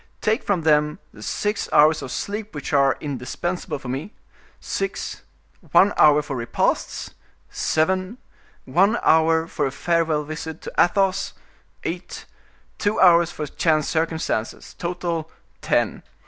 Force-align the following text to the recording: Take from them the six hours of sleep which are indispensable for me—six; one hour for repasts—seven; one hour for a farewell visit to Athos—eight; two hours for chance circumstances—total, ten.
Take 0.19 0.41
from 0.41 0.63
them 0.63 0.97
the 1.13 1.21
six 1.21 1.69
hours 1.71 2.01
of 2.01 2.11
sleep 2.11 2.55
which 2.55 2.73
are 2.73 2.97
indispensable 3.01 3.77
for 3.77 3.87
me—six; 3.87 5.21
one 5.73 5.93
hour 5.95 6.23
for 6.23 6.35
repasts—seven; 6.35 8.17
one 8.65 8.97
hour 9.03 9.45
for 9.45 9.67
a 9.67 9.71
farewell 9.71 10.23
visit 10.23 10.59
to 10.61 10.71
Athos—eight; 10.75 12.25
two 12.79 12.99
hours 12.99 13.29
for 13.29 13.45
chance 13.45 13.87
circumstances—total, 13.87 15.29
ten. 15.61 16.01